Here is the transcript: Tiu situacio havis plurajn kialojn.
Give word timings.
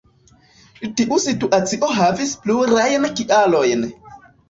Tiu 1.01 1.19
situacio 1.27 1.91
havis 1.99 2.35
plurajn 2.47 3.11
kialojn. 3.23 3.91